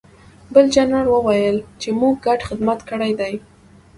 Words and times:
بل 0.53 0.65
جنرال 0.75 1.07
وویل 1.09 1.57
چې 1.81 1.89
موږ 1.99 2.15
ګډ 2.25 2.39
خدمت 2.47 2.79
کړی 2.89 3.11
دی 3.19 3.33